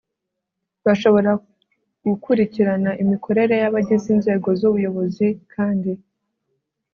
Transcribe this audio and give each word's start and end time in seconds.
bashobora 0.85 1.31
gukurikirana 2.07 2.91
imikorere 3.03 3.53
y'abagize 3.61 4.07
inzego 4.15 4.47
z'ubuyobozi 4.59 5.27
kandi 5.53 5.91